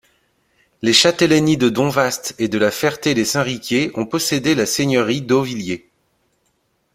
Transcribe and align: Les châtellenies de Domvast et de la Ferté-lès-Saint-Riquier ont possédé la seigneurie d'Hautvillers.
Les 0.81 0.93
châtellenies 0.93 1.57
de 1.57 1.69
Domvast 1.69 2.33
et 2.39 2.47
de 2.47 2.57
la 2.57 2.71
Ferté-lès-Saint-Riquier 2.71 3.91
ont 3.93 4.07
possédé 4.07 4.55
la 4.55 4.65
seigneurie 4.65 5.21
d'Hautvillers. 5.21 5.87